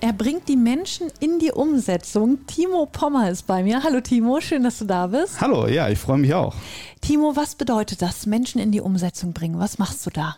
[0.00, 2.46] Er bringt die Menschen in die Umsetzung.
[2.46, 3.82] Timo Pommer ist bei mir.
[3.82, 5.40] Hallo Timo, schön, dass du da bist.
[5.40, 6.54] Hallo, ja, ich freue mich auch.
[7.00, 9.58] Timo, was bedeutet das, Menschen in die Umsetzung bringen?
[9.58, 10.36] Was machst du da?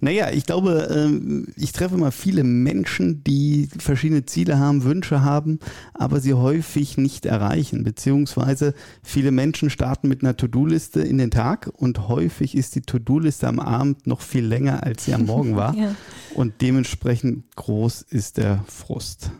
[0.00, 5.60] Naja, ich glaube, ähm, ich treffe immer viele Menschen, die verschiedene Ziele haben, Wünsche haben,
[5.94, 7.84] aber sie häufig nicht erreichen.
[7.84, 13.48] Beziehungsweise viele Menschen starten mit einer To-Do-Liste in den Tag und häufig ist die To-Do-Liste
[13.48, 15.74] am Abend noch viel länger, als sie am Morgen war.
[15.76, 15.94] ja.
[16.34, 19.30] Und dementsprechend groß ist der Frust.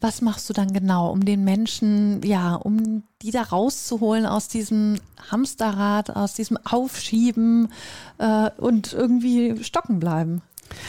[0.00, 4.98] Was machst du dann genau, um den Menschen, ja, um die da rauszuholen aus diesem
[5.30, 7.72] Hamsterrad, aus diesem Aufschieben
[8.18, 10.42] äh, und irgendwie stocken bleiben?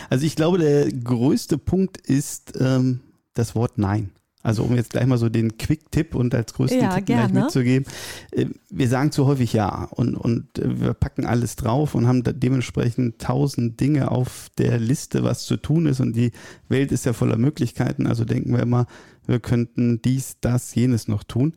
[0.09, 2.99] Also ich glaube, der größte Punkt ist ähm,
[3.33, 4.11] das Wort Nein.
[4.48, 7.86] Also um jetzt gleich mal so den Quick-Tipp und als größten ja, Tipp gleich mitzugeben.
[8.31, 12.23] Äh, wir sagen zu häufig ja und, und äh, wir packen alles drauf und haben
[12.23, 16.00] dementsprechend tausend Dinge auf der Liste, was zu tun ist.
[16.00, 16.31] Und die
[16.70, 18.08] Welt ist ja voller Möglichkeiten.
[18.08, 18.86] Also denken wir immer,
[19.25, 21.53] wir könnten dies, das, jenes noch tun.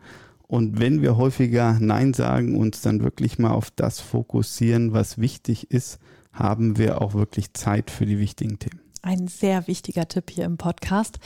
[0.49, 5.71] Und wenn wir häufiger Nein sagen, uns dann wirklich mal auf das fokussieren, was wichtig
[5.71, 6.01] ist,
[6.33, 10.57] haben wir auch wirklich Zeit für die wichtigen Themen ein sehr wichtiger Tipp hier im
[10.57, 11.19] Podcast.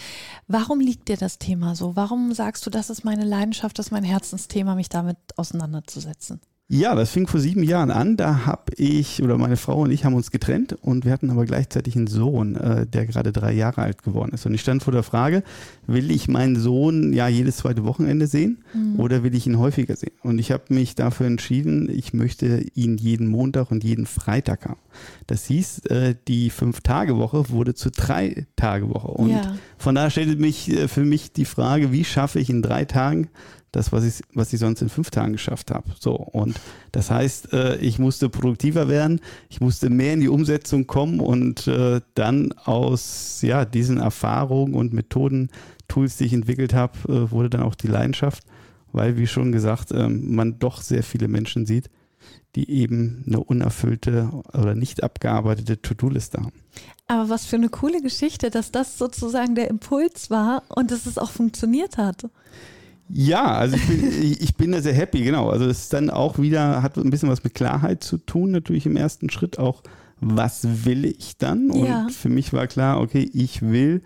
[0.47, 1.97] Warum liegt dir das Thema so?
[1.97, 6.41] Warum sagst du, das ist meine Leidenschaft, das ist mein Herzensthema, mich damit auseinanderzusetzen?
[6.69, 8.17] Ja, das fing vor sieben Jahren an.
[8.17, 11.45] Da habe ich oder meine Frau und ich haben uns getrennt und wir hatten aber
[11.45, 14.47] gleichzeitig einen Sohn, äh, der gerade drei Jahre alt geworden ist.
[14.47, 15.43] Und ich stand vor der Frage,
[15.87, 18.99] will ich meinen Sohn ja jedes zweite Wochenende sehen mhm.
[18.99, 20.15] oder will ich ihn häufiger sehen?
[20.23, 24.81] Und ich habe mich dafür entschieden, ich möchte ihn jeden Montag und jeden Freitag haben.
[25.27, 29.09] Das hieß, äh, die Fünf-Tage-Woche wurde zu Drei-Tage-Woche.
[29.09, 29.55] Und ja.
[29.77, 33.29] von daher stellte mich äh, für mich die Frage, wie schaffe ich in drei Tagen
[33.75, 35.91] das, was ich, was ich sonst in fünf Tagen geschafft habe.
[35.99, 36.61] So, und
[36.93, 41.67] das heißt, äh, ich musste produktiver werden, ich musste mehr in die Umsetzung kommen und
[41.67, 45.51] äh, dann aus ja, diesen Erfahrungen und Methoden,
[45.89, 48.45] Tools, die ich entwickelt habe, äh, wurde dann auch die Leidenschaft,
[48.93, 51.91] weil, wie schon gesagt, ähm, man doch sehr viele Menschen sieht,
[52.55, 56.53] die eben eine unerfüllte oder nicht abgearbeitete To-Do-Liste haben.
[57.07, 61.19] Aber was für eine coole Geschichte, dass das sozusagen der Impuls war und dass es
[61.19, 62.29] auch funktioniert hat.
[63.09, 65.51] Ja, also ich bin, ich bin da sehr happy, genau.
[65.51, 68.87] Also es ist dann auch wieder, hat ein bisschen was mit Klarheit zu tun, natürlich
[68.87, 69.83] im ersten Schritt auch,
[70.21, 71.71] was will ich dann?
[71.71, 72.07] Und ja.
[72.09, 74.03] für mich war klar, okay, ich will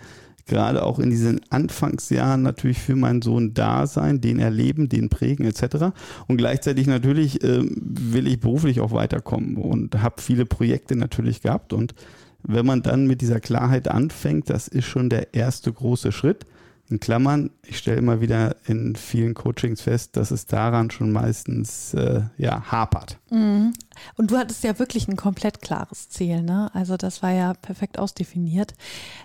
[0.47, 5.45] gerade auch in diesen Anfangsjahren natürlich für meinen Sohn da sein, den erleben, den prägen
[5.45, 5.95] etc.
[6.27, 11.73] Und gleichzeitig natürlich äh, will ich beruflich auch weiterkommen und habe viele Projekte natürlich gehabt.
[11.73, 11.95] Und
[12.43, 16.47] wenn man dann mit dieser Klarheit anfängt, das ist schon der erste große Schritt
[16.91, 21.93] in Klammern, ich stelle immer wieder in vielen Coachings fest, dass es daran schon meistens
[21.95, 23.19] äh, ja, hapert.
[23.31, 23.75] Mhm.
[24.17, 26.71] Und du hattest ja wirklich ein komplett klares Ziel, ne?
[26.73, 28.75] Also das war ja perfekt ausdefiniert.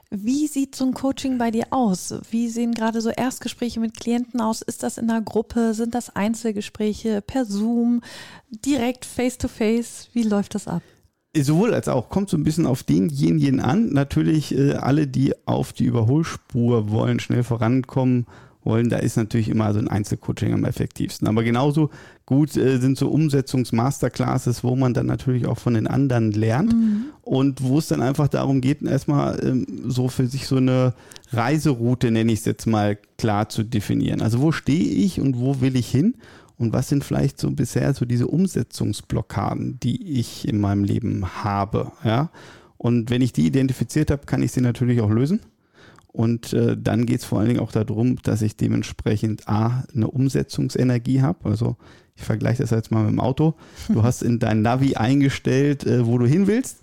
[0.09, 2.13] Wie sieht so ein Coaching bei dir aus?
[2.29, 4.61] Wie sehen gerade so Erstgespräche mit Klienten aus?
[4.61, 5.73] Ist das in einer Gruppe?
[5.73, 8.01] Sind das Einzelgespräche per Zoom?
[8.49, 10.07] Direkt face-to-face?
[10.07, 10.07] -face?
[10.13, 10.81] Wie läuft das ab?
[11.35, 13.91] Sowohl als auch, kommt so ein bisschen auf denjenigen an.
[13.91, 18.27] Natürlich äh, alle, die auf die Überholspur wollen, schnell vorankommen
[18.63, 21.27] wollen, da ist natürlich immer so ein Einzelcoaching am effektivsten.
[21.27, 21.89] Aber genauso
[22.25, 27.05] gut äh, sind so Umsetzungs-Masterclasses, wo man dann natürlich auch von den anderen lernt mhm.
[27.21, 30.93] und wo es dann einfach darum geht, erstmal ähm, so für sich so eine
[31.31, 34.21] Reiseroute, nenne ich es jetzt mal, klar zu definieren.
[34.21, 36.15] Also wo stehe ich und wo will ich hin?
[36.63, 41.91] Und was sind vielleicht so bisher so diese Umsetzungsblockaden, die ich in meinem Leben habe?
[42.05, 42.29] Ja?
[42.77, 45.41] Und wenn ich die identifiziert habe, kann ich sie natürlich auch lösen.
[46.07, 50.09] Und äh, dann geht es vor allen Dingen auch darum, dass ich dementsprechend A, eine
[50.09, 51.49] Umsetzungsenergie habe.
[51.49, 51.75] Also
[52.15, 53.55] ich vergleiche das jetzt mal mit dem Auto.
[53.89, 56.77] Du hast in dein Navi eingestellt, äh, wo du hin willst.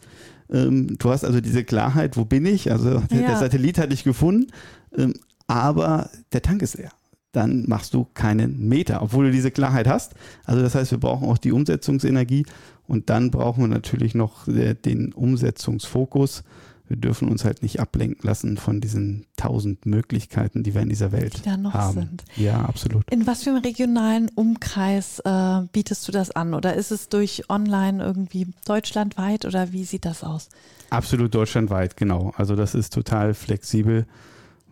[0.52, 2.70] Ähm, du hast also diese Klarheit, wo bin ich?
[2.70, 3.06] Also ja.
[3.08, 4.52] der Satellit hat dich gefunden,
[4.94, 5.14] ähm,
[5.46, 6.90] aber der Tank ist leer
[7.32, 10.14] dann machst du keinen Meter, obwohl du diese Klarheit hast.
[10.44, 12.44] Also das heißt, wir brauchen auch die Umsetzungsenergie
[12.86, 16.42] und dann brauchen wir natürlich noch äh, den Umsetzungsfokus.
[16.88, 21.12] Wir dürfen uns halt nicht ablenken lassen von diesen tausend Möglichkeiten, die wir in dieser
[21.12, 22.00] Welt die da noch haben.
[22.00, 22.24] Sind.
[22.34, 23.08] Ja, absolut.
[23.12, 26.52] In was für einem regionalen Umkreis äh, bietest du das an?
[26.52, 30.48] Oder ist es durch online irgendwie deutschlandweit oder wie sieht das aus?
[30.90, 32.32] Absolut deutschlandweit, genau.
[32.36, 34.06] Also das ist total flexibel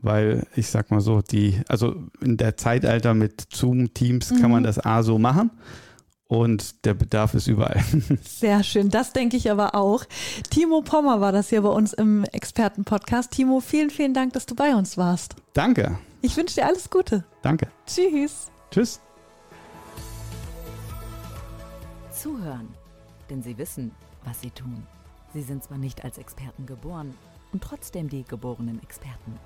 [0.03, 4.41] weil ich sag mal so, die, also in der Zeitalter mit Zoom-Teams mhm.
[4.41, 4.67] kann man mhm.
[4.67, 5.51] das A so machen
[6.29, 7.83] und der Bedarf ist überall.
[8.23, 10.05] Sehr schön, das denke ich aber auch.
[10.51, 13.33] Timo Pommer war das hier bei uns im Expertenpodcast.
[13.33, 15.35] Timo, vielen, vielen Dank, dass du bei uns warst.
[15.55, 15.99] Danke.
[16.21, 17.25] Ich wünsche dir alles Gute.
[17.43, 17.69] Danke.
[17.87, 18.51] Tschüss.
[18.71, 19.01] Tschüss.
[22.13, 22.69] Zuhören,
[23.31, 23.93] denn sie wissen,
[24.25, 24.87] was sie tun.
[25.33, 27.15] Sie sind zwar nicht als Experten geboren
[27.53, 29.39] und trotzdem die geborenen Experten.